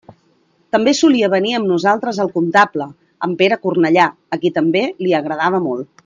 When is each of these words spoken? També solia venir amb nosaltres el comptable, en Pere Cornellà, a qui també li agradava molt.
També 0.75 0.93
solia 0.99 1.27
venir 1.33 1.51
amb 1.57 1.69
nosaltres 1.73 2.21
el 2.23 2.31
comptable, 2.39 2.87
en 3.27 3.35
Pere 3.45 3.59
Cornellà, 3.67 4.07
a 4.37 4.41
qui 4.45 4.53
també 4.61 4.83
li 5.07 5.17
agradava 5.23 5.65
molt. 5.69 5.93